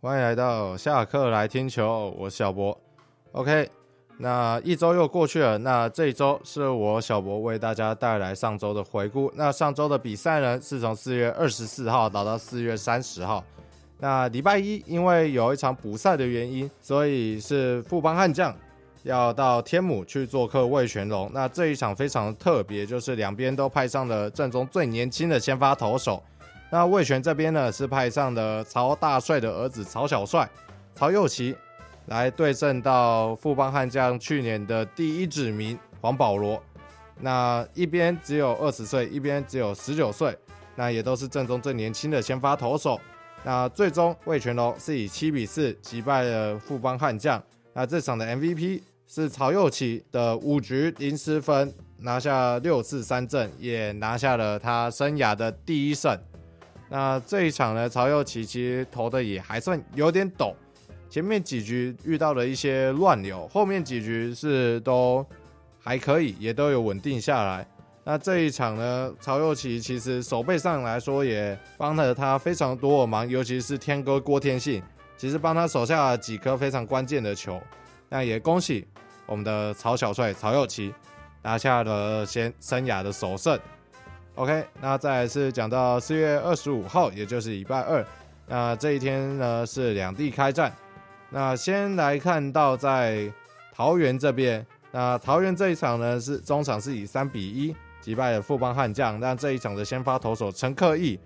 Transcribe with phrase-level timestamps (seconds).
[0.00, 2.78] 欢迎来到下课来听球，我是小博。
[3.32, 3.68] OK，
[4.18, 9.28] 那一周又过去了，那这一周是我小博为大家带来上周的回顾。
[9.34, 13.42] 那上周的比赛呢，是从四月二十四号打到四月三十号。
[13.98, 18.54] 那礼拜一因为有一场补赛的原因，所以是富邦悍将
[19.02, 21.28] 要到天母去做客味全龙。
[21.34, 26.22] 那这一场非常特别，就是两边都派上了阵中最年轻的先发投手。
[26.70, 30.48] 那魏全这边呢，是派上的曹大帅的儿子曹小帅，
[30.94, 31.56] 曹祐齐
[32.06, 36.62] 来对阵到富邦悍将去年的第一指名黄保罗。
[37.20, 40.36] 那一边只有二十岁，一边只有十九岁，
[40.76, 43.00] 那也都是阵中最年轻的先发投手。
[43.42, 47.42] 那最终魏全龙是以七比四击败了富邦悍将。
[47.72, 56.18] 那这场的 MVP 是曹祐齐的五局零失分，拿下六次三振，也拿下了他生涯的第一胜。
[56.88, 60.54] 那这一场呢，曹佑齐其实投的也还算有点抖，
[61.10, 65.24] 前面几局遇到了一些乱流，后面几局是都
[65.78, 67.66] 还可以，也都有稳定下来。
[68.04, 74.82] 那这一场呢，曹佑齐其实手背上来说也帮了他非常多的忙，尤其是天哥郭天信，
[75.18, 77.60] 其实帮他守下了几颗非常关键的球。
[78.08, 78.88] 那也恭喜
[79.26, 80.94] 我们的曹小帅曹佑齐
[81.42, 83.60] 拿下了先生涯的首胜。
[84.38, 88.06] OK，那再来是讲到四月二十五号，也就是礼拜二。
[88.46, 90.72] 那这一天呢是两地开战。
[91.28, 93.28] 那先来看到在
[93.74, 99.18] 桃园这边，那桃园这一场呢是中场是以三比一击败了富邦悍将。
[99.18, 101.18] 那这一场的先发投手陈克义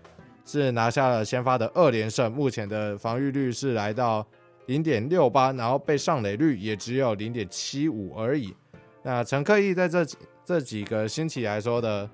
[0.47, 4.27] 是拿下了先发的二连胜，目前的防御率是来到
[4.65, 8.57] 零点六八，然后被上垒率也只有零点七五而已。
[9.03, 10.03] 那陈克义在这
[10.47, 12.09] 这几个星期来说的。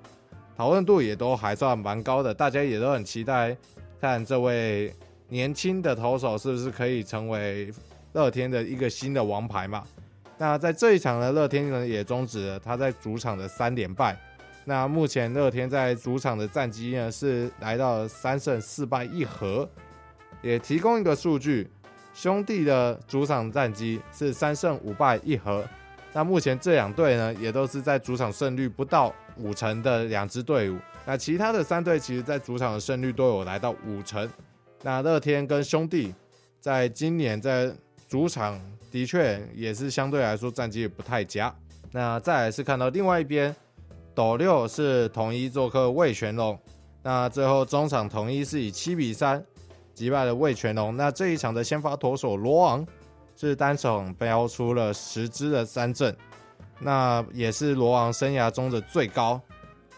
[0.59, 3.57] 讨论度也都还算蛮高的，大家也都很期待
[4.01, 4.93] 看这位
[5.29, 7.73] 年轻的投手是不是可以成为
[8.15, 9.85] 乐天的一个新的王牌嘛？
[10.37, 14.19] 那在这一场呢，乐天呢也终止了他在主场的三连败。
[14.65, 19.69] 那目前乐天在主场的战绩呢是来到了三胜四败一和，
[20.43, 21.71] 也提供一个数据，
[22.13, 25.65] 兄弟的主场战绩是三胜五败一和。
[26.13, 29.15] 那目前这两队呢也都是在主场胜率不到。
[29.41, 30.77] 五成的两支队伍，
[31.07, 34.29] 那其他的三队其实在主场的胜率都有来到五成。
[34.83, 36.13] 那乐天跟兄弟
[36.59, 37.73] 在今年在
[38.09, 38.61] 主场
[38.91, 41.55] 的确也是相对来说战绩不太佳。
[41.93, 43.55] 那再来是看到另外一边，
[44.13, 46.59] 斗六是统一做客味全龙，
[47.05, 49.41] 那最后中场统一是以七比三
[49.95, 50.97] 击败了味全龙。
[50.97, 52.85] 那这一场的先发投手罗昂
[53.39, 56.15] 是单场飙出了十支的三振。
[56.81, 59.41] 那也是罗王生涯中的最高。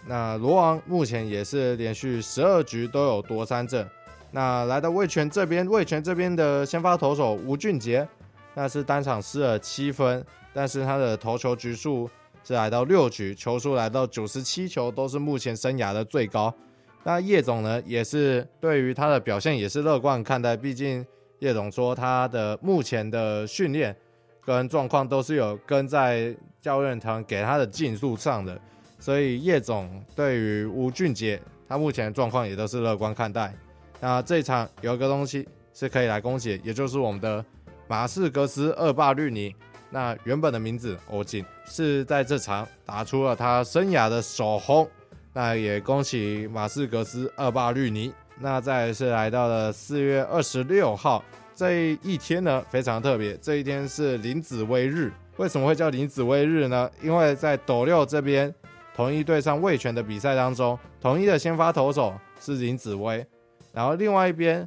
[0.06, 3.88] 那罗王目前也是连续十二局都有夺三振。
[4.30, 8.06] 那来到魏全这边，味全这边的先发投手吴俊杰，
[8.54, 12.08] 那是单场失了七分，但是他的投球局数
[12.44, 16.54] 是来到六局，球数来到九十七球，都是目前生涯的最高。
[17.02, 21.04] 那叶总呢，也是对于他的表现也是乐观看待，毕竟
[21.40, 23.94] 叶总说他的目前的训练
[24.44, 26.34] 跟状况都是有跟在。
[26.60, 28.60] 教练团给他的进度上的，
[28.98, 33.54] 所以叶总对于吴俊杰他目前的状况也都是乐观看待。
[33.98, 37.42] 那这一场有一个东西是可以来恭喜，也就是我们的
[37.88, 39.56] 马士格斯恶霸绿尼。
[39.88, 44.86] 那原本的名字欧锦是在这场打出了他生涯的首轰。
[45.32, 48.12] 那也恭喜马士格斯恶霸绿尼。
[48.42, 51.22] 那再是来到了四月二十六号
[51.54, 55.12] 这一天呢，非常特别，这一天是林子崴日。
[55.36, 56.90] 为什么会叫林子崴日呢？
[57.02, 58.52] 因为在斗六这边
[58.96, 63.26] 统一对上味全的比赛当中，统一的先发投手是林子崴，
[63.74, 64.66] 然后另外一边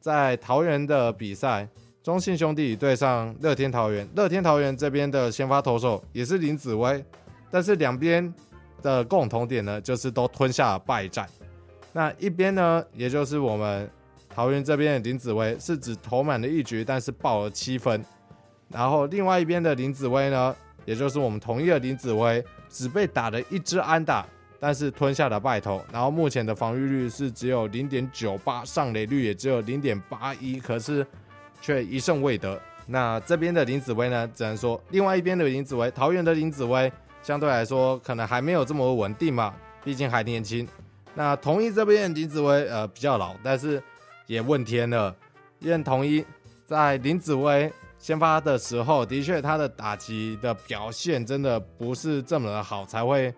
[0.00, 1.66] 在桃园的比赛，
[2.02, 7.02] 中信兄弟对上乐天桃园，乐天桃园这边的先发投手也是林子崴，
[7.50, 8.32] 但是两边
[8.82, 11.26] 的共同点呢，就是都吞下了败战。
[11.96, 13.88] 那一边呢，也就是我们
[14.28, 18.04] 桃园这边的林子薇是只投满了一局，但是爆了七分。
[18.68, 24.26] 然后另外一边的林子薇呢，也就是我们同一的林子薇，只被打了一支安打，
[24.58, 25.80] 但是吞下了败投。
[25.92, 31.06] 然后目前的防御率是只有零点九八，上垒率也只有零点八一，可是
[31.60, 32.60] 却一胜未得。
[32.88, 36.92] 那这边的林子薇呢，只能说另外一边的林子薇，桃园的林子薇
[37.22, 39.54] 相对来说可能还没有这么稳定嘛，
[39.84, 40.66] 毕竟还年轻。
[41.14, 43.82] 那同一这边林子崴呃比较老，但是
[44.26, 45.14] 也问天了，
[45.60, 46.24] 因为同一
[46.66, 47.72] 在林子崴。
[47.96, 53.32] 先发的时候，的确他的打击的表现真的不是这么的好，才会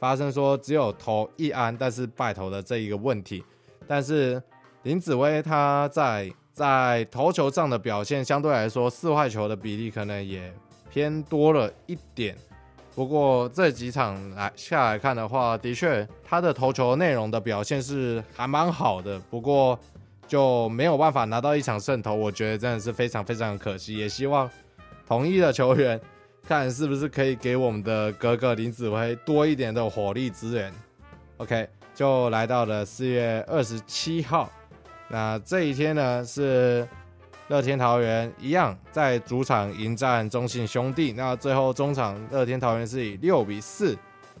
[0.00, 3.44] 发生说只有投一安，但是败投的这一个问题。
[3.86, 4.42] 但是
[4.82, 10.52] 林子崴他在在投球上的表现相对来说，四坏球的比例可能也
[10.90, 12.36] 偏多了一点。
[12.94, 19.18] 不过这几场来下来看的话，的确他的投球内容的表现是还蛮好的。
[19.30, 19.78] 不过
[20.26, 23.96] 就没有办法拿到一场胜投，我觉得真的是非常非常可惜。
[23.96, 24.50] 也希望
[25.06, 25.98] 同一的球员
[26.46, 30.72] 看是不是可以给我们的哥哥林子崴多一点的火力支援。
[31.38, 34.50] OK，就来到了四月二十七号，
[35.08, 36.86] 那这一天呢是。
[37.50, 43.98] 乐天桃园一样在主场迎战中信兄弟，那最后中场乐天桃园是以六比四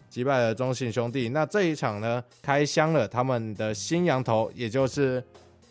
[0.08, 1.28] 击败了中信兄弟。
[1.30, 5.20] 那这一场呢，开箱了他们的新洋投，也就是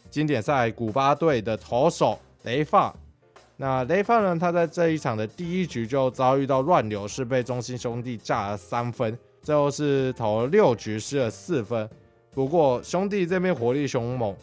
[0.10, 2.94] 经典赛古巴队的投手雷发。
[3.56, 11.90] 那雷发呢，他在这一场的第一局就遭遇到乱流，是被中信兄弟炸了三分，最后是投了六局失了四分。
[12.34, 14.36] 不过兄弟这边火力凶猛。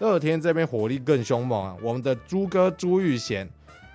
[0.00, 1.76] 乐天这边火力更凶猛啊！
[1.80, 3.48] 我们的朱哥朱玉贤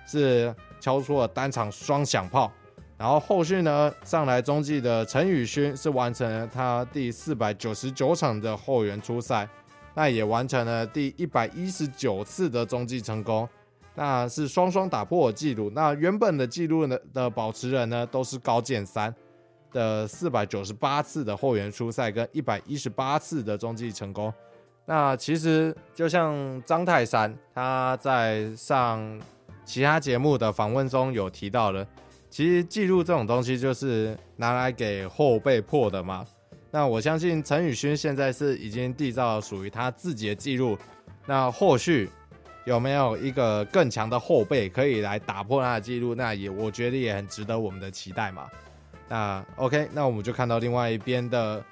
[0.06, 2.50] 是敲出了单场双响炮，
[2.96, 9.46] 然后后续呢上来中继的陈宇勋是完成了他第四百九十九场的后援出赛，
[9.94, 13.46] 那也完成了第一百一十九次的中继成功，
[13.94, 15.70] 那是双双打破了纪录。
[15.74, 19.14] 那原本的记录呢的保持人呢都是高建三
[19.70, 24.32] 的四百九十八次的后援出赛跟一百一十八次的中继成功。
[24.90, 29.20] 那其实就像张泰山他在上
[29.64, 31.86] 其他节目的访问中有提到的，
[32.28, 36.26] 其实记录这种东西就是拿来给后辈破的嘛。
[36.72, 40.76] 那我相信陈宇勋现在是已经缔造属于他自己的记录，
[41.24, 42.10] 那后续
[42.64, 46.16] 有没有一个更强的后辈可以来打破他的记录？
[46.16, 48.48] 那也我觉得也很值得我们的期待嘛。
[49.08, 51.64] 那 OK，那我们就看到另外一边的。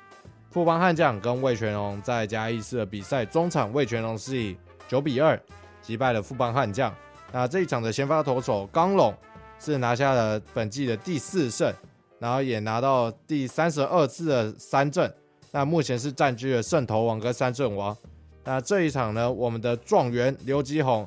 [0.50, 4.56] 富邦悍将跟魏全龙在嘉义市的比赛，中场魏全龙是以
[4.88, 5.38] 九比二
[5.82, 6.94] 击败了富邦悍将。
[7.30, 9.14] 那这一场的先发投手刚龙
[9.60, 11.72] 是拿下了本季的第四胜，
[12.18, 15.12] 然后也拿到第三十二次的三振。
[15.50, 17.94] 那目前是占据了胜投王跟三振王。
[18.44, 21.06] 那这一场呢，我们的状元刘基宏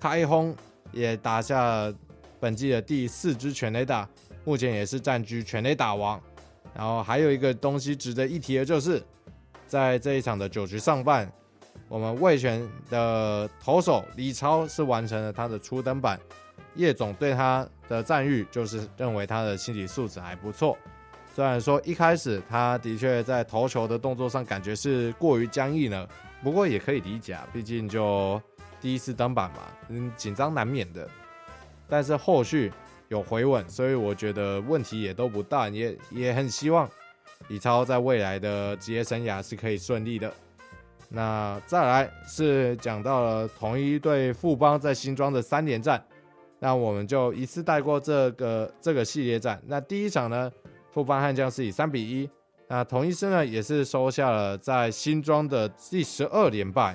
[0.00, 0.56] 开轰
[0.92, 1.94] 也打下了
[2.40, 4.08] 本季的第四支全垒打，
[4.44, 6.18] 目前也是占据全垒打王。
[6.78, 9.02] 然后还有一个东西值得一提的就是，
[9.66, 11.28] 在这一场的九局上半，
[11.88, 16.16] 我们味全的投手李超是完成了他的初登板。
[16.76, 20.78] 叶总对他的赞誉就是认为他的心理素质还不错。
[21.34, 26.08] 虽然说一开始他的确在投球的动作上感觉是过于僵硬了，
[26.44, 28.40] 不过也可以理解啊，毕竟就
[28.80, 31.08] 第一次登板嘛，嗯，紧张难免的。
[31.88, 32.72] 但是后续。
[33.08, 36.88] 有回稳，所以我觉得问题也都不大，也也很希望
[37.48, 40.32] 李超在未来的职业生涯是可以顺利的。
[41.08, 46.04] 那再来是讲到了同一队富邦在新庄的三连战，
[46.58, 49.58] 那我们就一次带过这个这个系列战。
[49.66, 50.52] 那第一场呢，
[50.92, 52.28] 富邦悍将是以三比一，
[52.66, 56.94] 那同一狮呢也是收下了在新庄的第十二连败，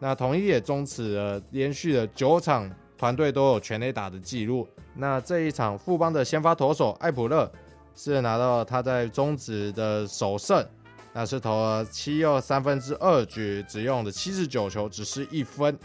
[0.00, 2.68] 那同一也终止了连续的九场
[3.02, 4.64] 团队都有全垒打的记录。
[4.94, 7.50] 那这一场富邦的先发投手艾普勒
[7.96, 10.64] 是拿到他在中职的首胜，
[11.12, 15.76] 那是投了七又三分之二局，只用了七十九球，只失一分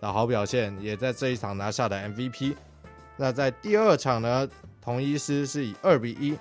[0.00, 2.56] 的好表现，也在这一场拿下的 MVP。
[3.16, 4.48] 那在第二场呢，
[4.82, 6.36] 同一师是以二比一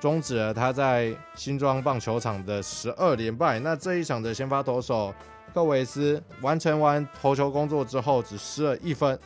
[0.00, 3.60] 终止了他在新庄棒球场的十二连败。
[3.60, 5.14] 那这一场的先发投手
[5.54, 9.16] 克维斯完成完投球工作之后，只失了一分，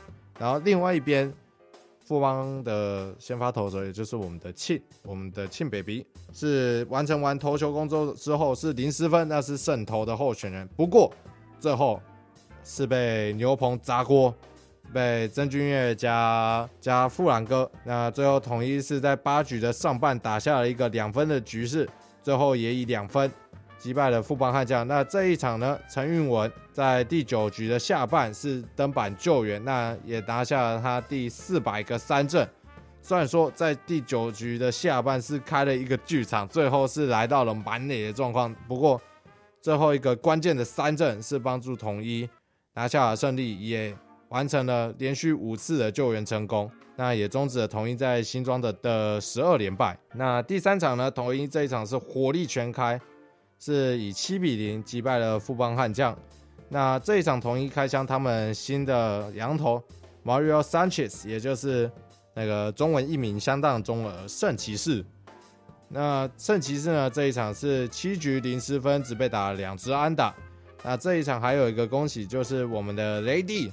[0.40, 1.32] 然后另外一边。
[2.02, 10.68] 富邦的先发投手，也就是我们的庆，我们的庆 baby，是完成完投球工作之后是零失分，那是胜投的候选人。
[10.76, 11.12] 不过
[11.60, 12.02] 最后
[12.64, 14.34] 是被牛棚砸锅，
[14.92, 17.70] 被曾峻岳加加富兰哥。
[17.84, 21.88] 那最后统一是在八局的上半打下了一个两分的局势，
[22.24, 23.30] 最后也以两分。
[23.80, 24.86] 击败了富邦悍将。
[24.86, 32.46] 那这一场呢，陈韵文在第九局的下半是登板救援，那也拿下了他第四百个三振。
[33.00, 38.54] 虽然说在第九局的下半是开了一个剧场，最后是来到了满垒的状况。
[38.68, 39.00] 不过
[39.62, 42.28] 最后一个关键的三振是帮助统一
[42.74, 43.96] 拿下了胜利，也
[44.28, 46.70] 完成了连续五次的救援成功。
[46.96, 49.98] 那也终止了统一在新庄的的十二连败。
[50.14, 53.00] 那第三场呢，统一这一场是火力全开。
[53.60, 56.16] 是以七比零击败了富邦悍将。
[56.68, 59.80] 那这一场统一开箱，他们新的羊头
[60.24, 61.88] Mario Sanchez，也就是
[62.34, 65.04] 那个中文译名相当中的圣骑士。
[65.88, 70.34] 那圣骑士呢，这一场是七局零失分，只被打了两支安打。
[70.82, 73.70] 那这一场还有一个恭喜，就是我们的雷帝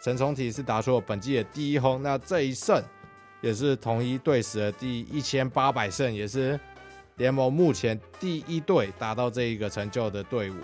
[0.00, 2.00] 陈聪体是打出了本季的第一轰。
[2.02, 2.80] 那这一胜
[3.40, 6.58] 也是统一队史的第一千八百胜，也是
[7.16, 10.54] 联盟目前第一队达到这一个成就的队伍。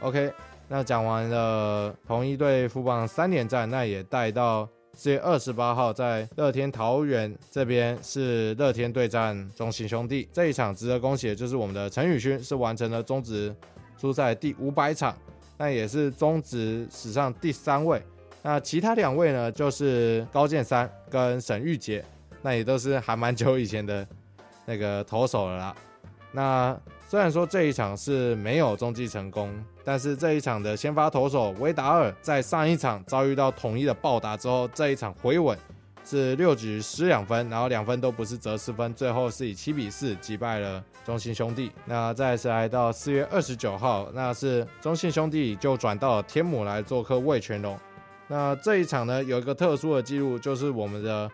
[0.00, 0.32] OK，
[0.68, 4.68] 那讲完了同一队富邦三连战，那也带到。
[4.94, 13.56] 四月二十八号，在乐天桃园这边是乐天对战中信兄弟这一场，值得恭喜的就是我们的陈宇勋是完成了中职
[13.98, 15.16] 出赛第五百场，
[15.56, 18.02] 那也是中职史上第三位。
[18.42, 22.04] 那其他两位呢，就是高建三跟沈玉杰，
[22.42, 24.06] 那也都是还蛮久以前的
[24.64, 25.74] 那个投手了啦。
[26.32, 26.76] 那
[27.06, 29.52] 虽然说这一场是没有中继成功，
[29.84, 35.58] 但是这一场的先发投手维达尔在上一场遭遇到统一的暴打之后，这一场回稳
[36.04, 41.70] 是六局失两分，然后两分都不是责失分，最后是以七比四击败了中信兄弟。
[41.84, 47.78] 那再次来到四月二十九号，那是中信兄弟就转到了天母来做客味全龙。
[48.26, 51.30] 那这一场呢，有一个特殊的记录，就是我们的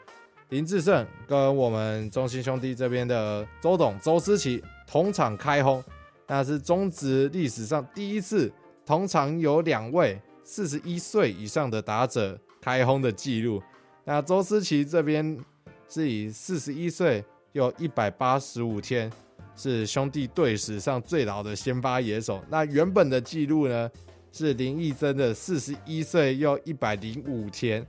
[0.50, 4.62] 林志胜跟我们中兴兄弟这边的周董周思齐。
[4.86, 5.84] 同场开轰，
[6.26, 8.50] 那是中职历史上第一次
[8.86, 13.62] 同场有两位四十一岁以上的打者开轰的记录。
[14.04, 15.38] 那周思齐这边
[15.86, 19.12] 是以四十一岁又一百八十五天，
[19.54, 22.42] 是兄弟队史上最老的先发野手。
[22.48, 23.90] 那原本的记录呢
[24.32, 27.86] 是林义珍的四十一岁又一百零五天。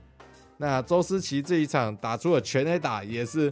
[0.60, 3.50] 那周思齐这一场打出了全垒打，也是。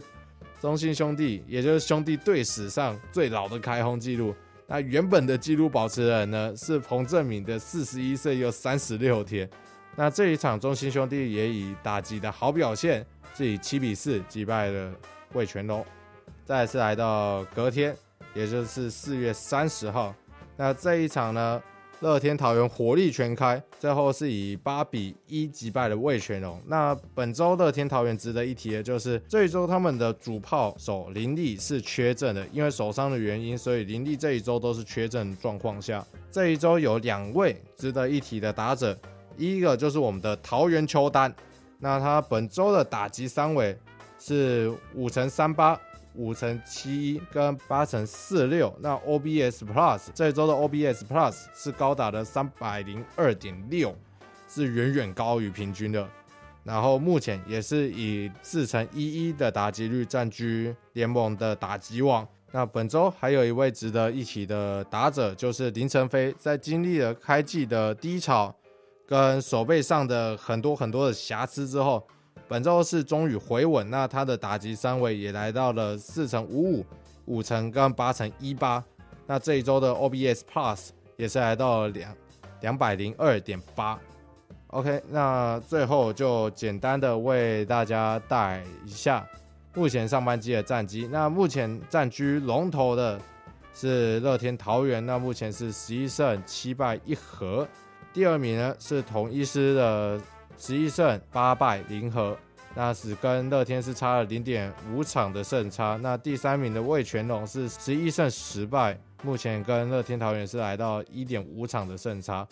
[0.61, 4.35] 中信兄弟，也就是兄弟队史上最老的开轰记录。
[4.67, 9.49] 那原本的纪录保持人呢是彭政闵的四十一岁又三十六天。
[9.95, 14.93] 那这一场中信兄弟也以打击的好表现，是以七比四击败了
[15.31, 15.83] 魏全龙。
[16.43, 17.95] 再次来到隔天，
[18.35, 20.13] 也就是四月三十号。
[20.57, 21.63] 那这一场呢？
[22.01, 26.61] 乐天桃园火力全开，最后是以八比一击败了味全龙。
[26.65, 36.05] 那本周乐天桃园值得一提的就是这一周他们的主炮手林立是缺阵的，因为手伤的原因，所以林立这一周都是缺阵状况下。
[36.31, 38.97] 这一周有两位值得一提的打者，
[39.35, 41.33] 一个就是我们的桃园邱丹，
[41.79, 43.77] 那他本周的打击三围
[44.17, 45.77] 是五成三八。
[46.15, 53.95] 五乘七一跟八乘四六，那 OBS Plus 这周的 OBS Plus 是高达的三百零二点六，
[54.47, 56.07] 是远远高于平均的。
[56.63, 62.27] 然后目前也是以四乘一一的打击率占据联盟的打击王。
[62.51, 68.53] 那本周还有一位值得一提的打者，就是林承飞，在经历了开季的低潮
[69.07, 72.05] 跟手背上的很多很多的瑕疵之后。
[72.49, 76.85] 本周是终于回稳，那他的打击三围也来到了四成五五、
[77.25, 78.83] 五成跟八成一八。
[79.27, 82.15] 那这一周的 OBS Plus 也是来到了两
[82.61, 83.99] 两百零二点八。
[84.69, 89.23] OK，那最后就简单的为大家带一下
[89.75, 91.07] 目前上半季的战绩。
[91.11, 93.21] 那目前占据龙头的
[93.75, 97.67] 是乐天桃园，那目前是十一胜七败一和。
[98.11, 100.19] 第二名呢是同一师的。
[100.59, 102.37] 十一胜八败零和，
[102.75, 105.97] 那是跟乐天是差了零点五场的胜差。
[106.03, 112.45] 那第三名的味全龙是十一胜十败，目前跟乐天桃园是来到一点五场的胜差。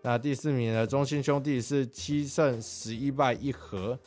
[0.00, 3.98] 那第四名的中心兄弟是七胜十一败一和，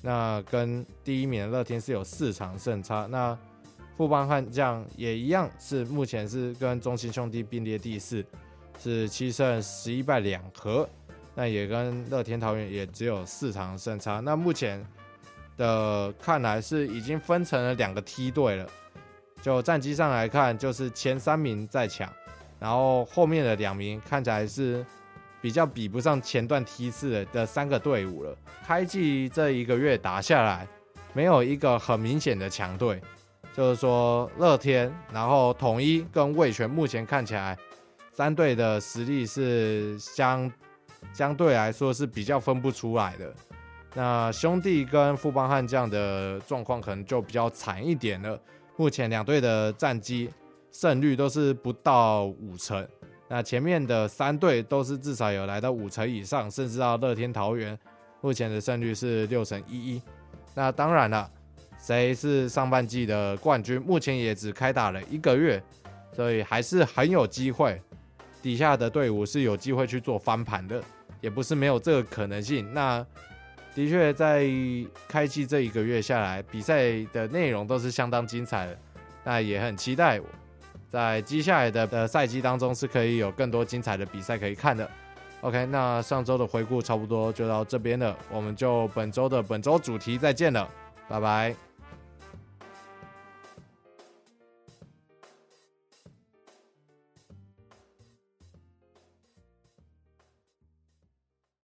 [0.00, 3.06] 那跟第一名的乐天是有四场胜差。
[3.10, 3.38] 那
[3.98, 8.24] 富邦悍将也一样，是目前是跟中心兄弟并列第四，
[8.82, 10.88] 是七胜十一败两和。
[11.34, 14.20] 那也跟乐天桃园也只有四场胜差。
[14.20, 14.84] 那目前
[15.56, 18.66] 的看来是已经分成了两个梯队了。
[19.42, 22.10] 就战绩上来看，就是前三名在抢，
[22.58, 24.86] 然后后面的两名看起来是
[25.42, 28.34] 比较比不上前段梯次的的三个队伍了。
[28.64, 30.66] 开季这一个月打下来，
[31.12, 33.02] 没有一个很明显的强队，
[33.52, 37.58] 就是说乐天，然后统一跟味全，目前看起来
[38.12, 40.50] 三队的实力是相。
[41.14, 43.32] 相对来说是比较分不出来的，
[43.94, 48.38] 那兄弟跟富邦悍将的状况可能就比较惨一点了。
[48.76, 50.28] 目前两队的战绩
[50.72, 52.86] 胜率都是不到五成，
[53.28, 57.78] 那前面的三队都是至少有来到五成以上，甚至到乐天桃园，
[58.20, 60.02] 目前的胜率是六成一一。
[60.52, 61.30] 那当然了，
[61.78, 65.62] 谁是上半季的冠军，目前也只开打了一个月，
[66.12, 67.80] 所以还是很有机会。
[68.42, 70.82] 底下的队伍是有机会去做翻盘的，
[71.24, 72.70] 也不是没有这个可能性。
[72.74, 72.98] 那
[73.74, 74.46] 的确在
[75.08, 78.78] 开季这一个月下来，比赛的内容都是相当精彩的。
[79.24, 80.20] 那也很期待，
[80.90, 84.88] 在接下来的的赛季当中是可以有更多精彩的比赛可以看的。
[85.40, 90.68] OK，那上周的回顾差不多就到这边了，我们就本周的本周主题再见了，
[91.08, 91.73] 拜拜。